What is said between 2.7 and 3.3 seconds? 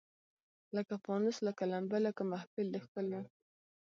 د ښکلیو